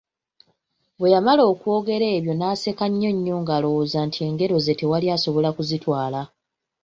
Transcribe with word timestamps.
Bwe 0.99 1.11
yamala 1.13 1.43
okwogera 1.51 2.05
ebyo 2.17 2.33
n'aseka 2.35 2.85
nnyo 2.89 3.09
nnyo 3.15 3.35
ng'alwooza 3.41 3.99
nti 4.07 4.19
engero 4.27 4.55
ze 4.65 4.73
tewali 4.79 5.07
asobola 5.15 5.49
kuzitwala. 5.55 6.21